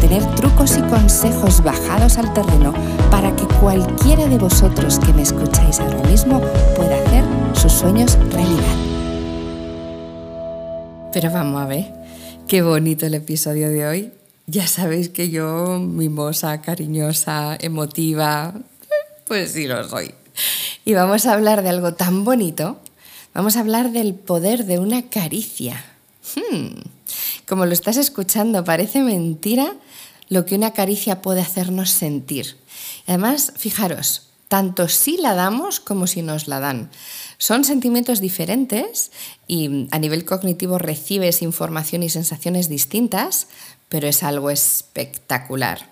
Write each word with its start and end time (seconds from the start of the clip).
tener 0.00 0.24
trucos 0.36 0.76
y 0.76 0.82
consejos 0.82 1.62
bajados 1.62 2.18
al 2.18 2.32
terreno 2.32 2.72
para 3.10 3.34
que 3.34 3.44
cualquiera 3.60 4.26
de 4.26 4.38
vosotros 4.38 4.98
que 4.98 5.12
me 5.12 5.22
escucháis 5.22 5.80
ahora 5.80 6.02
mismo 6.08 6.40
pueda 6.76 6.96
hacer 7.02 7.24
sus 7.54 7.72
sueños 7.72 8.18
realidad. 8.30 8.76
Pero 11.12 11.30
vamos 11.30 11.62
a 11.62 11.66
ver, 11.66 11.92
qué 12.46 12.62
bonito 12.62 13.06
el 13.06 13.14
episodio 13.14 13.70
de 13.70 13.86
hoy. 13.86 14.12
Ya 14.46 14.66
sabéis 14.66 15.08
que 15.08 15.30
yo, 15.30 15.78
mimosa, 15.78 16.62
cariñosa, 16.62 17.56
emotiva, 17.60 18.54
pues 19.26 19.52
sí 19.52 19.66
lo 19.66 19.86
soy. 19.86 20.14
Y 20.84 20.94
vamos 20.94 21.26
a 21.26 21.34
hablar 21.34 21.62
de 21.62 21.68
algo 21.68 21.94
tan 21.94 22.24
bonito. 22.24 22.78
Vamos 23.34 23.56
a 23.56 23.60
hablar 23.60 23.92
del 23.92 24.14
poder 24.14 24.64
de 24.64 24.78
una 24.78 25.02
caricia. 25.10 25.84
Hmm. 26.34 26.68
Como 27.46 27.66
lo 27.66 27.72
estás 27.72 27.98
escuchando, 27.98 28.64
parece 28.64 29.02
mentira 29.02 29.74
lo 30.28 30.44
que 30.44 30.54
una 30.54 30.72
caricia 30.72 31.22
puede 31.22 31.40
hacernos 31.40 31.90
sentir. 31.90 32.56
Además, 33.06 33.52
fijaros, 33.56 34.28
tanto 34.48 34.88
si 34.88 35.16
la 35.16 35.34
damos 35.34 35.80
como 35.80 36.06
si 36.06 36.22
nos 36.22 36.48
la 36.48 36.60
dan. 36.60 36.90
Son 37.38 37.64
sentimientos 37.64 38.20
diferentes 38.20 39.12
y 39.46 39.86
a 39.90 39.98
nivel 39.98 40.24
cognitivo 40.24 40.78
recibes 40.78 41.42
información 41.42 42.02
y 42.02 42.08
sensaciones 42.08 42.68
distintas, 42.68 43.48
pero 43.88 44.08
es 44.08 44.22
algo 44.22 44.50
espectacular. 44.50 45.90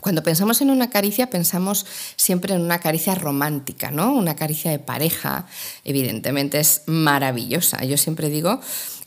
Cuando 0.00 0.22
pensamos 0.22 0.62
en 0.62 0.70
una 0.70 0.88
caricia, 0.88 1.28
pensamos 1.28 1.84
siempre 2.16 2.54
en 2.54 2.62
una 2.62 2.78
caricia 2.78 3.14
romántica, 3.14 3.90
¿no? 3.90 4.12
Una 4.14 4.34
caricia 4.34 4.70
de 4.70 4.78
pareja, 4.78 5.46
evidentemente 5.84 6.58
es 6.58 6.82
maravillosa. 6.86 7.84
Yo 7.84 7.98
siempre 7.98 8.30
digo, 8.30 8.60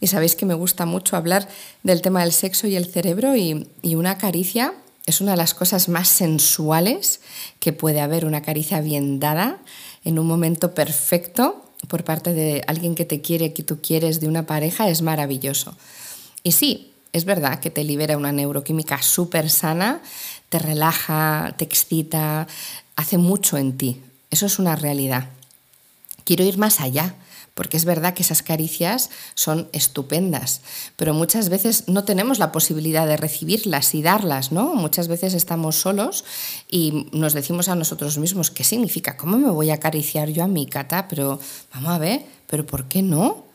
y 0.03 0.07
sabéis 0.07 0.35
que 0.35 0.45
me 0.45 0.53
gusta 0.53 0.85
mucho 0.85 1.15
hablar 1.15 1.47
del 1.81 2.01
tema 2.01 2.23
del 2.23 2.33
sexo 2.33 2.67
y 2.67 2.75
el 2.75 2.87
cerebro, 2.87 3.37
y, 3.37 3.69
una 3.95 4.17
caricia 4.17 4.73
es 5.05 5.21
una 5.21 5.31
de 5.31 5.37
las 5.37 5.53
cosas 5.53 5.87
más 5.87 6.09
sensuales 6.09 7.21
que 7.61 7.71
puede 7.71 8.01
haber, 8.01 8.25
una 8.25 8.41
caricia 8.41 8.81
bien 8.81 9.21
dada, 9.21 9.59
en 10.03 10.19
un 10.19 10.27
momento 10.27 10.73
perfecto, 10.73 11.63
por 11.87 12.03
parte 12.03 12.33
de 12.33 12.65
alguien 12.67 12.95
que 12.95 13.05
te 13.05 13.21
quiere, 13.21 13.53
que 13.53 13.63
tú 13.63 13.79
quieres, 13.81 14.19
de 14.19 14.27
una 14.27 14.45
pareja, 14.45 14.89
es 14.89 15.01
maravilloso. 15.01 15.77
Y 16.43 16.51
sí, 16.51 16.91
es 17.13 17.23
verdad 17.23 17.61
que 17.61 17.69
te 17.69 17.85
libera 17.85 18.17
una 18.17 18.33
neuroquímica 18.33 19.01
súper 19.01 19.49
sana, 19.49 20.01
te 20.49 20.59
relaja, 20.59 21.55
te 21.57 21.63
excita, 21.63 22.45
hace 22.97 23.17
mucho 23.17 23.57
en 23.57 23.77
ti. 23.77 24.01
Eso 24.31 24.47
es 24.47 24.59
una 24.59 24.75
realidad. 24.75 25.29
Quiero 26.25 26.43
ir 26.43 26.57
más 26.57 26.81
allá, 26.81 27.15
porque 27.53 27.77
es 27.77 27.85
verdad 27.85 28.13
que 28.13 28.23
esas 28.23 28.43
caricias 28.43 29.09
son 29.35 29.69
estupendas, 29.73 30.61
pero 30.95 31.13
muchas 31.13 31.49
veces 31.49 31.87
no 31.87 32.03
tenemos 32.03 32.39
la 32.39 32.51
posibilidad 32.51 33.05
de 33.05 33.17
recibirlas 33.17 33.93
y 33.95 34.01
darlas, 34.01 34.51
¿no? 34.51 34.73
Muchas 34.73 35.07
veces 35.07 35.33
estamos 35.33 35.75
solos 35.75 36.25
y 36.69 37.07
nos 37.11 37.33
decimos 37.33 37.69
a 37.69 37.75
nosotros 37.75 38.17
mismos, 38.17 38.51
¿qué 38.51 38.63
significa? 38.63 39.17
¿Cómo 39.17 39.37
me 39.37 39.49
voy 39.49 39.69
a 39.69 39.75
acariciar 39.75 40.29
yo 40.29 40.43
a 40.43 40.47
mi 40.47 40.65
cata? 40.65 41.07
Pero 41.07 41.39
vamos 41.73 41.91
a 41.91 41.97
ver, 41.99 42.25
¿pero 42.47 42.65
por 42.65 42.85
qué 42.87 43.01
no? 43.01 43.45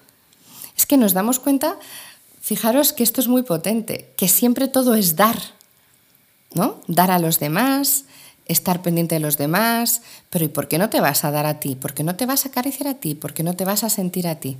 Es 0.76 0.86
que 0.86 0.96
nos 0.96 1.12
damos 1.12 1.40
cuenta 1.40 1.78
Fijaros 2.48 2.94
que 2.94 3.02
esto 3.02 3.20
es 3.20 3.28
muy 3.28 3.42
potente, 3.42 4.14
que 4.16 4.26
siempre 4.26 4.68
todo 4.68 4.94
es 4.94 5.16
dar, 5.16 5.36
¿no? 6.54 6.80
Dar 6.86 7.10
a 7.10 7.18
los 7.18 7.38
demás, 7.38 8.06
estar 8.48 8.82
pendiente 8.82 9.14
de 9.14 9.20
los 9.20 9.36
demás, 9.36 10.02
pero 10.30 10.44
¿y 10.44 10.48
por 10.48 10.68
qué 10.68 10.78
no 10.78 10.90
te 10.90 11.00
vas 11.00 11.24
a 11.24 11.30
dar 11.30 11.46
a 11.46 11.60
ti? 11.60 11.74
¿Por 11.74 11.94
qué 11.94 12.02
no 12.02 12.16
te 12.16 12.26
vas 12.26 12.44
a 12.44 12.48
acariciar 12.48 12.88
a 12.88 12.94
ti? 12.94 13.14
¿Por 13.14 13.34
qué 13.34 13.42
no 13.42 13.54
te 13.54 13.64
vas 13.64 13.84
a 13.84 13.90
sentir 13.90 14.26
a 14.26 14.36
ti? 14.36 14.56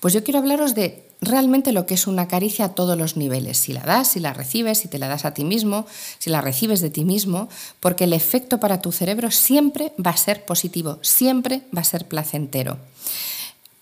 Pues 0.00 0.12
yo 0.12 0.22
quiero 0.24 0.40
hablaros 0.40 0.74
de 0.74 1.04
realmente 1.20 1.72
lo 1.72 1.86
que 1.86 1.94
es 1.94 2.06
una 2.06 2.28
caricia 2.28 2.66
a 2.66 2.74
todos 2.74 2.98
los 2.98 3.16
niveles, 3.16 3.58
si 3.58 3.72
la 3.72 3.82
das, 3.82 4.08
si 4.08 4.20
la 4.20 4.32
recibes, 4.32 4.78
si 4.78 4.88
te 4.88 4.98
la 4.98 5.08
das 5.08 5.24
a 5.24 5.34
ti 5.34 5.44
mismo, 5.44 5.86
si 6.18 6.30
la 6.30 6.40
recibes 6.40 6.80
de 6.80 6.90
ti 6.90 7.04
mismo, 7.04 7.48
porque 7.78 8.04
el 8.04 8.12
efecto 8.12 8.58
para 8.58 8.80
tu 8.80 8.92
cerebro 8.92 9.30
siempre 9.30 9.92
va 10.04 10.10
a 10.10 10.16
ser 10.16 10.44
positivo, 10.44 10.98
siempre 11.02 11.62
va 11.76 11.82
a 11.82 11.84
ser 11.84 12.06
placentero. 12.08 12.78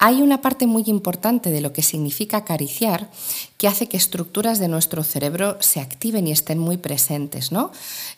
Hay 0.01 0.23
una 0.23 0.41
parte 0.41 0.69
muy 0.69 0.85
importante 0.87 1.51
de 1.51 1.61
lo 1.61 1.73
que 1.73 1.83
significa 1.83 2.37
acariciar 2.37 3.11
que 3.57 3.67
hace 3.67 3.89
que 3.89 3.97
estructuras 3.97 4.61
de 4.61 4.69
nuestro 4.69 5.03
cerebro 5.03 5.57
se 5.59 5.81
activen 5.81 6.29
y 6.29 6.31
estén 6.31 6.61
muy 6.61 6.77
presentes. 6.77 7.51
¿no? 7.51 7.73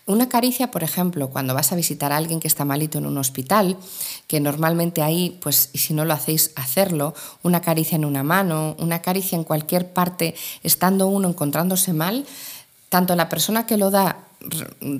Una 0.04 0.28
caricia, 0.28 0.70
por 0.70 0.84
ejemplo, 0.84 1.30
cuando 1.30 1.54
vas 1.54 1.72
a 1.72 1.76
visitar 1.76 2.12
a 2.12 2.18
alguien 2.18 2.38
que 2.38 2.48
está 2.48 2.66
malito 2.66 2.98
en 2.98 3.06
un 3.06 3.16
hospital, 3.16 3.78
que 4.26 4.40
normalmente 4.40 5.00
ahí, 5.00 5.38
pues, 5.40 5.70
y 5.72 5.78
si 5.78 5.94
no 5.94 6.04
lo 6.04 6.12
hacéis, 6.12 6.52
hacerlo, 6.54 7.14
una 7.42 7.62
caricia 7.62 7.96
en 7.96 8.04
una 8.04 8.22
mano, 8.22 8.76
una 8.78 9.00
caricia 9.00 9.36
en 9.36 9.44
cualquier 9.44 9.90
parte, 9.90 10.34
estando 10.62 11.06
uno 11.06 11.30
encontrándose 11.30 11.94
mal, 11.94 12.26
tanto 12.90 13.16
la 13.16 13.30
persona 13.30 13.64
que 13.64 13.78
lo 13.78 13.90
da 13.90 14.26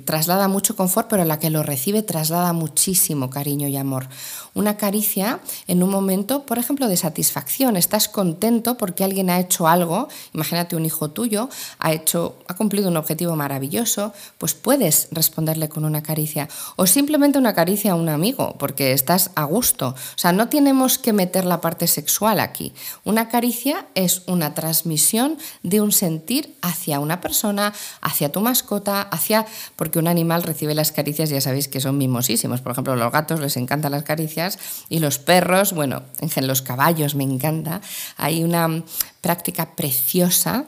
traslada 0.05 0.49
mucho 0.49 0.77
confort, 0.77 1.09
pero 1.09 1.25
la 1.25 1.39
que 1.39 1.51
lo 1.51 1.63
recibe 1.63 2.03
traslada 2.03 2.53
muchísimo 2.53 3.31
cariño 3.31 3.69
y 3.69 3.77
amor. 3.77 4.09
Una 4.53 4.77
caricia 4.77 5.41
en 5.67 5.83
un 5.83 5.91
momento, 5.91 6.45
por 6.45 6.59
ejemplo, 6.59 6.89
de 6.89 6.97
satisfacción. 6.97 7.77
Estás 7.77 8.09
contento 8.09 8.77
porque 8.77 9.05
alguien 9.05 9.31
ha 9.31 9.39
hecho 9.41 9.69
algo, 9.69 10.09
imagínate 10.35 10.77
un 10.77 10.85
hijo 10.85 11.11
tuyo, 11.11 11.49
ha, 11.79 11.93
hecho, 11.93 12.37
ha 12.49 12.55
cumplido 12.55 12.89
un 12.89 12.97
objetivo 12.97 13.37
maravilloso, 13.37 14.13
pues 14.39 14.55
puedes 14.55 15.09
responderle 15.13 15.69
con 15.69 15.85
una 15.85 16.03
caricia. 16.03 16.49
O 16.77 16.87
simplemente 16.87 17.39
una 17.39 17.55
caricia 17.55 17.93
a 17.93 17.95
un 17.95 18.09
amigo, 18.09 18.57
porque 18.59 18.93
estás 18.93 19.31
a 19.37 19.45
gusto. 19.45 19.89
O 19.89 20.19
sea, 20.19 20.33
no 20.33 20.49
tenemos 20.49 20.99
que 20.99 21.13
meter 21.13 21.45
la 21.45 21.61
parte 21.61 21.87
sexual 21.87 22.41
aquí. 22.41 22.75
Una 23.05 23.29
caricia 23.29 23.87
es 23.95 24.23
una 24.27 24.55
transmisión 24.55 25.39
de 25.63 25.81
un 25.81 25.93
sentir 25.93 26.57
hacia 26.61 27.01
una 27.01 27.21
persona, 27.21 27.73
hacia 28.03 28.33
tu 28.33 28.41
mascota, 28.41 29.03
hacia 29.03 29.30
porque 29.77 29.99
un 29.99 30.09
animal 30.09 30.43
recibe 30.43 30.75
las 30.75 30.93
caricias, 30.93 31.31
ya 31.31 31.41
sabéis 31.41 31.69
que 31.69 31.81
son 31.81 31.99
mimosísimos. 31.99 32.61
Por 32.61 32.73
ejemplo, 32.73 32.97
los 32.97 33.13
gatos 33.13 33.41
les 33.41 33.57
encantan 33.57 33.93
las 33.93 34.03
caricias 34.03 34.59
y 34.89 34.99
los 34.99 35.19
perros, 35.19 35.73
bueno, 35.73 36.03
en 36.21 36.47
los 36.47 36.63
caballos 36.63 37.15
me 37.15 37.25
encanta. 37.25 37.81
Hay 38.17 38.43
una 38.43 38.83
práctica 39.21 39.75
preciosa 39.75 40.65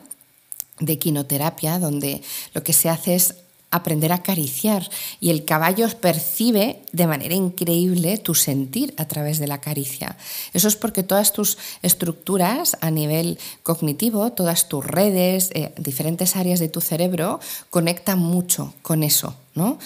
de 0.78 0.98
quinoterapia 0.98 1.78
donde 1.78 2.22
lo 2.54 2.62
que 2.62 2.72
se 2.72 2.88
hace 2.88 3.14
es 3.14 3.41
aprender 3.72 4.12
a 4.12 4.16
acariciar 4.16 4.88
y 5.18 5.30
el 5.30 5.44
caballo 5.44 5.88
percibe 6.00 6.82
de 6.92 7.06
manera 7.08 7.34
increíble 7.34 8.18
tu 8.18 8.34
sentir 8.34 8.94
a 8.98 9.06
través 9.08 9.38
de 9.38 9.48
la 9.48 9.60
caricia. 9.60 10.16
Eso 10.52 10.68
es 10.68 10.76
porque 10.76 11.02
todas 11.02 11.32
tus 11.32 11.58
estructuras 11.82 12.76
a 12.80 12.90
nivel 12.90 13.38
cognitivo, 13.64 14.30
todas 14.32 14.68
tus 14.68 14.86
redes, 14.86 15.50
eh, 15.54 15.72
diferentes 15.78 16.36
áreas 16.36 16.60
de 16.60 16.68
tu 16.68 16.80
cerebro 16.80 17.40
conectan 17.70 18.20
mucho 18.20 18.74
con 18.82 19.02
eso. 19.02 19.34
¿no? 19.54 19.78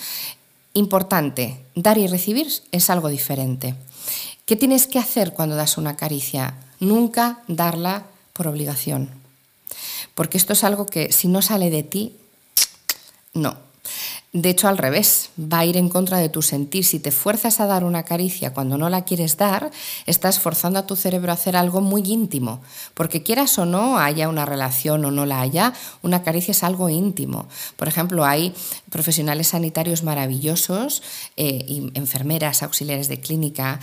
Importante, 0.74 1.58
dar 1.74 1.96
y 1.96 2.06
recibir 2.06 2.48
es 2.72 2.90
algo 2.90 3.08
diferente. 3.08 3.74
¿Qué 4.44 4.56
tienes 4.56 4.86
que 4.86 4.98
hacer 4.98 5.32
cuando 5.32 5.56
das 5.56 5.78
una 5.78 5.96
caricia? 5.96 6.54
Nunca 6.80 7.40
darla 7.48 8.06
por 8.32 8.48
obligación. 8.48 9.10
Porque 10.14 10.38
esto 10.38 10.52
es 10.52 10.64
algo 10.64 10.86
que 10.86 11.12
si 11.12 11.28
no 11.28 11.42
sale 11.42 11.70
de 11.70 11.82
ti, 11.82 12.16
no, 13.32 13.65
de 14.36 14.50
hecho, 14.50 14.68
al 14.68 14.76
revés, 14.76 15.30
va 15.40 15.60
a 15.60 15.64
ir 15.64 15.78
en 15.78 15.88
contra 15.88 16.18
de 16.18 16.28
tu 16.28 16.42
sentir. 16.42 16.84
Si 16.84 17.00
te 17.00 17.10
fuerzas 17.10 17.58
a 17.58 17.64
dar 17.64 17.84
una 17.84 18.02
caricia 18.02 18.52
cuando 18.52 18.76
no 18.76 18.90
la 18.90 19.04
quieres 19.04 19.38
dar, 19.38 19.70
estás 20.04 20.40
forzando 20.40 20.78
a 20.78 20.86
tu 20.86 20.94
cerebro 20.94 21.30
a 21.30 21.34
hacer 21.34 21.56
algo 21.56 21.80
muy 21.80 22.02
íntimo. 22.02 22.60
Porque 22.92 23.22
quieras 23.22 23.58
o 23.58 23.64
no, 23.64 23.98
haya 23.98 24.28
una 24.28 24.44
relación 24.44 25.06
o 25.06 25.10
no 25.10 25.24
la 25.24 25.40
haya, 25.40 25.72
una 26.02 26.22
caricia 26.22 26.52
es 26.52 26.62
algo 26.64 26.90
íntimo. 26.90 27.48
Por 27.76 27.88
ejemplo, 27.88 28.26
hay 28.26 28.52
profesionales 28.90 29.48
sanitarios 29.48 30.02
maravillosos 30.02 31.02
eh, 31.38 31.64
y 31.66 31.90
enfermeras, 31.94 32.62
auxiliares 32.62 33.08
de 33.08 33.20
clínica, 33.20 33.80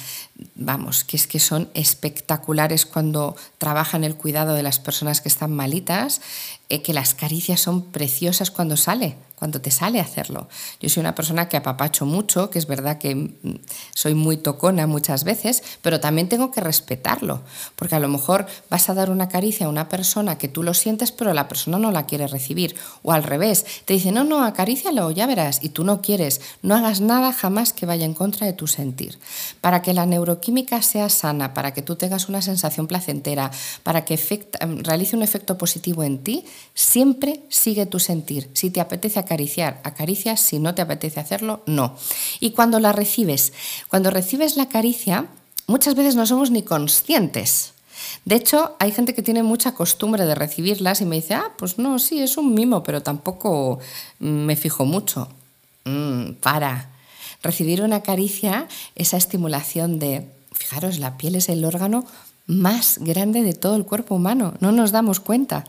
vamos, 0.53 1.03
que 1.03 1.17
es 1.17 1.25
que 1.25 1.39
son 1.39 1.69
espectaculares 1.73 2.85
cuando 2.85 3.35
trabajan 3.57 4.03
el 4.03 4.15
cuidado 4.15 4.53
de 4.53 4.61
las 4.61 4.77
personas 4.77 5.19
que 5.19 5.29
están 5.29 5.51
malitas, 5.51 6.21
eh, 6.69 6.81
que 6.81 6.93
las 6.93 7.13
caricias 7.13 7.59
son 7.59 7.91
preciosas 7.91 8.51
cuando 8.51 8.77
sale 8.77 9.17
cuando 9.43 9.59
te 9.59 9.71
sale 9.71 9.99
hacerlo. 9.99 10.47
Yo 10.79 10.87
soy 10.87 11.01
una 11.01 11.15
persona 11.15 11.49
que 11.49 11.57
apapacho 11.57 12.05
mucho, 12.05 12.49
que 12.49 12.59
es 12.59 12.65
verdad 12.65 12.97
que 12.97 13.13
mm, 13.13 13.59
soy 13.93 14.13
muy 14.13 14.37
tocona 14.37 14.87
muchas 14.87 15.25
veces, 15.25 15.63
pero 15.81 15.99
también 15.99 16.29
tengo 16.29 16.49
que 16.49 16.61
respetarlo, 16.61 17.41
porque 17.75 17.95
a 17.95 17.99
lo 17.99 18.07
mejor 18.07 18.45
vas 18.69 18.89
a 18.89 18.93
dar 18.93 19.09
una 19.09 19.27
caricia 19.27 19.65
a 19.65 19.69
una 19.69 19.89
persona 19.89 20.37
que 20.37 20.47
tú 20.47 20.63
lo 20.63 20.73
sientes, 20.73 21.11
pero 21.11 21.33
la 21.33 21.49
persona 21.49 21.77
no 21.77 21.91
la 21.91 22.05
quiere 22.05 22.27
recibir. 22.27 22.77
O 23.01 23.11
al 23.11 23.23
revés, 23.23 23.65
te 23.83 23.95
dice, 23.95 24.13
no, 24.13 24.23
no, 24.23 24.45
acarícialo, 24.45 25.11
ya 25.11 25.27
verás, 25.27 25.59
y 25.61 25.67
tú 25.67 25.83
no 25.83 26.01
quieres. 26.01 26.39
No 26.61 26.75
hagas 26.75 27.01
nada 27.01 27.33
jamás 27.33 27.73
que 27.73 27.85
vaya 27.85 28.05
en 28.05 28.13
contra 28.13 28.47
de 28.47 28.53
tu 28.53 28.67
sentir. 28.67 29.19
Para 29.59 29.81
que 29.81 29.93
la 29.93 30.05
neuroquímica 30.05 30.81
sea 30.81 31.09
sana, 31.09 31.53
para 31.53 31.73
que 31.73 31.81
tú 31.81 31.97
tengas 31.97 32.29
una 32.29 32.41
sensación 32.41 32.87
placentera, 32.87 33.51
para 33.83 34.05
que 34.05 34.17
em, 34.61 34.83
realice 34.83 35.17
un 35.17 35.23
efecto 35.23 35.57
positivo 35.57 36.01
en 36.03 36.19
ti, 36.19 36.45
siempre 36.73 37.41
sigue 37.49 37.85
tu 37.85 37.99
sentir. 37.99 38.49
Si 38.53 38.69
te 38.69 38.81
apetece 38.81 39.19
acariciar, 39.19 39.81
acaricias, 39.83 40.39
si 40.39 40.59
no 40.59 40.75
te 40.75 40.81
apetece 40.81 41.19
hacerlo, 41.19 41.61
no. 41.65 41.95
Y 42.39 42.51
cuando 42.51 42.79
la 42.79 42.91
recibes, 42.91 43.53
cuando 43.89 44.09
recibes 44.09 44.57
la 44.57 44.69
caricia, 44.69 45.27
muchas 45.67 45.95
veces 45.95 46.15
no 46.15 46.25
somos 46.25 46.51
ni 46.51 46.63
conscientes. 46.63 47.73
De 48.25 48.35
hecho, 48.35 48.75
hay 48.79 48.91
gente 48.91 49.13
que 49.13 49.21
tiene 49.21 49.43
mucha 49.43 49.73
costumbre 49.73 50.25
de 50.25 50.35
recibirlas 50.35 51.01
y 51.01 51.05
me 51.05 51.17
dice, 51.17 51.35
ah, 51.35 51.51
pues 51.57 51.77
no, 51.77 51.99
sí, 51.99 52.21
es 52.21 52.37
un 52.37 52.53
mimo, 52.53 52.83
pero 52.83 53.03
tampoco 53.03 53.79
me 54.19 54.55
fijo 54.55 54.85
mucho. 54.85 55.29
Mm, 55.85 56.33
para. 56.41 56.89
Recibir 57.41 57.81
una 57.81 58.03
caricia, 58.03 58.69
esa 58.95 59.17
estimulación 59.17 59.99
de, 59.99 60.29
fijaros, 60.53 60.97
la 60.97 61.17
piel 61.17 61.35
es 61.35 61.49
el 61.49 61.65
órgano 61.65 62.05
más 62.45 62.97
grande 62.99 63.41
de 63.41 63.53
todo 63.53 63.75
el 63.75 63.85
cuerpo 63.85 64.15
humano, 64.15 64.53
no 64.59 64.71
nos 64.71 64.91
damos 64.91 65.19
cuenta. 65.19 65.63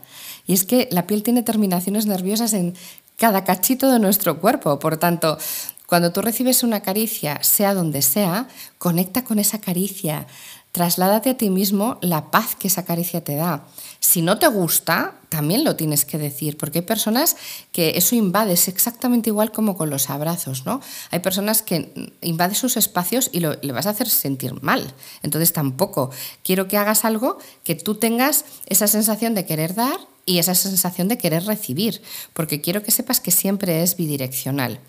Y 0.45 0.53
es 0.53 0.65
que 0.65 0.87
la 0.91 1.07
piel 1.07 1.23
tiene 1.23 1.43
terminaciones 1.43 2.05
nerviosas 2.05 2.53
en 2.53 2.75
cada 3.17 3.43
cachito 3.43 3.91
de 3.91 3.99
nuestro 3.99 4.39
cuerpo, 4.39 4.77
por 4.79 4.97
tanto, 4.97 5.37
cuando 5.85 6.11
tú 6.11 6.21
recibes 6.21 6.63
una 6.63 6.81
caricia, 6.81 7.41
sea 7.43 7.73
donde 7.73 8.01
sea, 8.01 8.47
conecta 8.77 9.23
con 9.23 9.39
esa 9.39 9.59
caricia, 9.59 10.27
trasládate 10.71 11.29
a 11.29 11.37
ti 11.37 11.49
mismo 11.49 11.99
la 12.01 12.31
paz 12.31 12.55
que 12.55 12.67
esa 12.67 12.83
caricia 12.83 13.23
te 13.23 13.35
da. 13.35 13.65
Si 13.99 14.21
no 14.21 14.39
te 14.39 14.47
gusta, 14.47 15.15
también 15.29 15.63
lo 15.63 15.75
tienes 15.75 16.05
que 16.05 16.17
decir, 16.17 16.57
porque 16.57 16.79
hay 16.79 16.85
personas 16.85 17.35
que 17.71 17.97
eso 17.97 18.15
invade, 18.15 18.53
es 18.53 18.67
exactamente 18.67 19.29
igual 19.29 19.51
como 19.51 19.75
con 19.75 19.89
los 19.89 20.09
abrazos, 20.09 20.65
¿no? 20.65 20.81
Hay 21.11 21.19
personas 21.19 21.61
que 21.61 22.11
invaden 22.21 22.55
sus 22.55 22.77
espacios 22.77 23.29
y 23.31 23.39
le 23.39 23.71
vas 23.71 23.85
a 23.85 23.91
hacer 23.91 24.09
sentir 24.09 24.61
mal. 24.61 24.93
Entonces 25.23 25.53
tampoco 25.53 26.11
quiero 26.43 26.67
que 26.67 26.77
hagas 26.77 27.05
algo 27.05 27.37
que 27.63 27.75
tú 27.75 27.95
tengas 27.95 28.45
esa 28.65 28.87
sensación 28.87 29.35
de 29.35 29.45
querer 29.45 29.75
dar 29.75 29.99
y 30.25 30.39
esa 30.39 30.55
sensación 30.55 31.07
de 31.07 31.17
querer 31.17 31.45
recibir, 31.45 32.01
porque 32.33 32.61
quiero 32.61 32.81
que 32.81 32.91
sepas 32.91 33.19
que 33.19 33.31
siempre 33.31 33.83
es 33.83 33.95
bidireccional. 33.95 34.79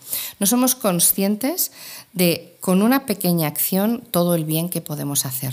No 0.40 0.46
somos 0.46 0.74
conscientes 0.74 1.72
de, 2.12 2.56
con 2.60 2.82
una 2.82 3.04
pequeña 3.04 3.46
acción, 3.46 4.02
todo 4.10 4.34
el 4.34 4.44
bien 4.44 4.70
que 4.70 4.80
podemos 4.80 5.26
hacer. 5.26 5.52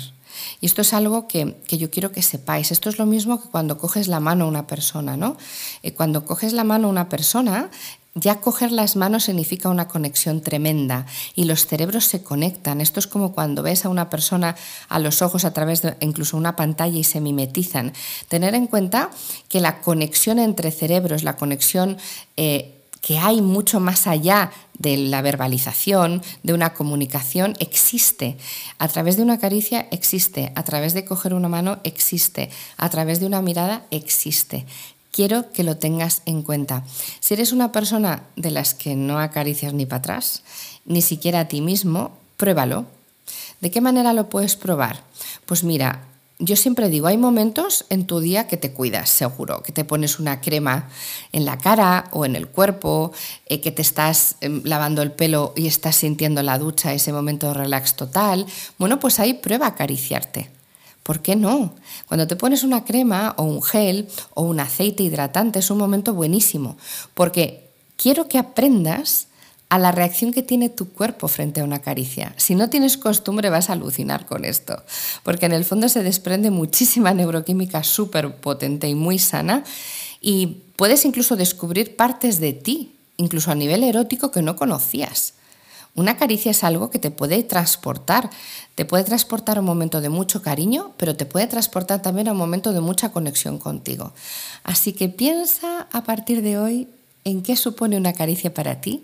Y 0.62 0.66
esto 0.66 0.82
es 0.82 0.94
algo 0.94 1.28
que, 1.28 1.58
yo 1.70 1.90
quiero 1.90 2.12
que 2.12 2.22
sepáis. 2.22 2.72
Esto 2.72 2.90
es 2.90 2.98
lo 2.98 3.06
mismo 3.06 3.42
que 3.42 3.50
cuando 3.50 3.78
coges 3.78 4.08
la 4.08 4.20
mano 4.20 4.46
a 4.46 4.48
una 4.48 4.68
persona, 4.68 5.18
¿no? 5.18 5.38
Eh, 5.82 5.94
cuando 5.94 6.26
coges 6.26 6.54
la 6.54 6.64
mano 6.64 6.88
a 6.88 6.92
una 6.92 7.10
persona, 7.10 7.70
ya 8.16 8.42
coger 8.42 8.72
las 8.72 8.96
manos 8.96 9.24
significa 9.24 9.70
una 9.70 9.88
conexión 9.88 10.42
tremenda 10.42 11.08
y 11.36 11.46
los 11.46 11.66
cerebros 11.66 12.06
se 12.06 12.22
conectan. 12.22 12.80
Esto 12.80 13.00
es 13.00 13.08
como 13.08 13.34
cuando 13.34 13.64
ves 13.64 13.86
a 13.86 13.90
una 13.90 14.10
persona 14.10 14.56
a 14.88 15.00
los 15.00 15.24
ojos 15.24 15.46
a 15.46 15.54
través 15.54 15.82
de 15.82 15.96
incluso 16.00 16.38
una 16.38 16.56
pantalla 16.56 16.98
y 16.98 17.04
se 17.04 17.22
mimetizan. 17.22 17.94
Tener 18.28 18.54
en 18.54 18.68
cuenta 18.68 19.10
que 19.50 19.62
la 19.62 19.82
conexión 19.82 20.38
entre 20.38 20.70
cerebros, 20.70 21.24
la 21.24 21.38
conexión 21.38 21.98
eh, 22.38 22.83
que 23.04 23.20
hay 23.20 23.42
mucho 23.42 23.82
más 23.82 24.08
allá 24.08 24.50
de 24.80 24.96
la 24.96 25.22
verbalización, 25.22 26.24
de 26.42 26.54
una 26.54 26.74
comunicación, 26.74 27.54
existe. 27.60 28.38
A 28.80 28.88
través 28.88 29.18
de 29.18 29.24
una 29.24 29.40
caricia 29.40 29.90
existe, 29.92 30.54
a 30.56 30.64
través 30.64 30.94
de 30.94 31.04
coger 31.04 31.34
una 31.34 31.50
mano 31.50 31.80
existe, 31.84 32.50
a 32.78 32.90
través 32.90 33.20
de 33.20 33.26
una 33.26 33.42
mirada 33.42 33.86
existe. 33.92 34.66
Quiero 35.12 35.52
que 35.52 35.64
lo 35.64 35.76
tengas 35.76 36.22
en 36.26 36.44
cuenta. 36.44 36.86
Si 37.20 37.34
eres 37.34 37.52
una 37.52 37.74
persona 37.74 38.24
de 38.38 38.52
las 38.52 38.74
que 38.74 38.96
no 38.96 39.20
acaricias 39.20 39.74
ni 39.74 39.86
para 39.86 40.00
atrás, 40.00 40.42
ni 40.86 41.02
siquiera 41.02 41.42
a 41.42 41.48
ti 41.50 41.60
mismo, 41.60 42.18
pruébalo. 42.38 42.86
¿De 43.60 43.70
qué 43.70 43.82
manera 43.82 44.14
lo 44.14 44.30
puedes 44.30 44.56
probar? 44.56 45.04
Pues 45.46 45.66
mira, 45.66 46.08
yo 46.46 46.56
siempre 46.56 46.90
digo, 46.90 47.08
hay 47.08 47.18
momentos 47.18 47.86
en 47.90 48.06
tu 48.06 48.20
día 48.20 48.48
que 48.48 48.58
te 48.58 48.74
cuidas, 48.74 49.10
seguro, 49.10 49.64
que 49.64 49.72
te 49.72 49.86
pones 49.86 50.20
una 50.20 50.42
crema 50.42 50.90
en 51.32 51.46
la 51.46 51.58
cara 51.58 52.10
o 52.12 52.26
en 52.26 52.36
el 52.36 52.48
cuerpo, 52.48 53.14
eh, 53.48 53.62
que 53.62 53.72
te 53.72 53.82
estás 53.82 54.36
em, 54.42 54.62
lavando 54.66 55.02
el 55.02 55.12
pelo 55.12 55.54
y 55.56 55.68
estás 55.68 55.96
sintiendo 55.96 56.44
la 56.44 56.58
ducha, 56.58 56.94
ese 56.94 57.14
momento 57.14 57.48
de 57.48 57.54
relax 57.54 57.96
total. 57.96 58.46
Bueno, 58.78 59.00
pues 59.00 59.20
ahí 59.20 59.36
prueba 59.36 59.68
a 59.68 59.70
acariciarte. 59.70 60.50
¿Por 61.02 61.22
qué 61.22 61.36
no? 61.36 61.76
Cuando 62.08 62.28
te 62.28 62.36
pones 62.36 62.64
una 62.64 62.84
crema 62.84 63.34
o 63.38 63.44
un 63.44 63.62
gel 63.62 64.08
o 64.34 64.44
un 64.44 64.60
aceite 64.60 65.04
hidratante 65.04 65.60
es 65.60 65.70
un 65.70 65.78
momento 65.78 66.14
buenísimo, 66.14 66.78
porque 67.14 67.70
quiero 67.96 68.28
que 68.28 68.38
aprendas 68.38 69.28
a 69.74 69.80
la 69.80 69.92
reacción 69.92 70.32
que 70.32 70.44
tiene 70.44 70.70
tu 70.70 70.90
cuerpo 70.90 71.28
frente 71.28 71.60
a 71.60 71.64
una 71.64 71.80
caricia. 71.80 72.36
Si 72.38 72.54
no 72.54 72.70
tienes 72.70 72.96
costumbre 72.96 73.50
vas 73.50 73.72
a 73.72 73.74
alucinar 73.74 74.28
con 74.28 74.46
esto, 74.46 74.84
porque 75.24 75.48
en 75.48 75.52
el 75.52 75.66
fondo 75.66 75.90
se 75.90 76.04
desprende 76.04 76.52
muchísima 76.52 77.12
neuroquímica 77.16 77.84
súper 77.84 78.36
potente 78.36 78.88
y 78.88 78.94
muy 78.94 79.18
sana 79.18 79.64
y 80.22 80.62
puedes 80.76 81.06
incluso 81.06 81.36
descubrir 81.36 81.96
partes 81.96 82.40
de 82.40 82.54
ti, 82.54 82.94
incluso 83.18 83.50
a 83.50 83.56
nivel 83.56 83.84
erótico 83.84 84.30
que 84.30 84.44
no 84.44 84.56
conocías. 84.58 85.34
Una 85.96 86.18
caricia 86.18 86.52
es 86.52 86.64
algo 86.64 86.92
que 86.92 87.00
te 87.00 87.10
puede 87.10 87.42
transportar, 87.42 88.30
te 88.76 88.86
puede 88.86 89.04
transportar 89.04 89.58
a 89.58 89.62
un 89.62 89.66
momento 89.66 90.02
de 90.02 90.10
mucho 90.10 90.44
cariño, 90.44 90.92
pero 90.98 91.16
te 91.16 91.26
puede 91.26 91.48
transportar 91.48 92.00
también 92.00 92.28
a 92.28 92.34
un 92.34 92.38
momento 92.38 92.74
de 92.74 92.82
mucha 92.82 93.12
conexión 93.12 93.58
contigo. 93.58 94.14
Así 94.64 94.94
que 94.94 95.10
piensa 95.10 95.88
a 95.92 96.04
partir 96.04 96.44
de 96.44 96.60
hoy 96.60 96.88
en 97.24 97.42
qué 97.42 97.56
supone 97.56 97.98
una 97.98 98.14
caricia 98.14 98.54
para 98.54 98.82
ti 98.82 99.04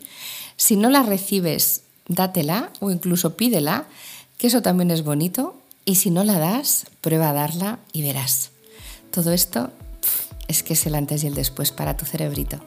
si 0.59 0.75
no 0.75 0.89
la 0.89 1.03
recibes, 1.03 1.83
dátela 2.09 2.69
o 2.81 2.91
incluso 2.91 3.37
pídela, 3.37 3.85
que 4.37 4.47
eso 4.47 4.61
también 4.61 4.91
es 4.91 5.03
bonito. 5.03 5.55
Y 5.85 5.95
si 5.95 6.11
no 6.11 6.25
la 6.25 6.37
das, 6.37 6.85
prueba 6.99 7.29
a 7.29 7.33
darla 7.33 7.79
y 7.93 8.01
verás. 8.01 8.51
Todo 9.09 9.31
esto 9.31 9.71
es 10.49 10.61
que 10.61 10.73
es 10.73 10.85
el 10.85 10.95
antes 10.95 11.23
y 11.23 11.27
el 11.27 11.33
después 11.33 11.71
para 11.71 11.95
tu 11.95 12.05
cerebrito. 12.05 12.59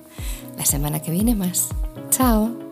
La 0.57 0.65
semana 0.65 1.01
que 1.01 1.11
viene 1.11 1.35
más. 1.35 1.69
Chao. 2.11 2.72